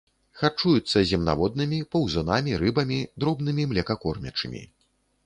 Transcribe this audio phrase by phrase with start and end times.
[0.39, 4.65] Харчуюцца земнаводнымі, паўзунамі, рыбамі, дробнымі млекакормячымі.